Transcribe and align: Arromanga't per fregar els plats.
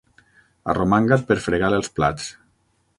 Arromanga't 0.73 1.27
per 1.29 1.39
fregar 1.49 1.73
els 1.81 1.95
plats. 2.01 2.31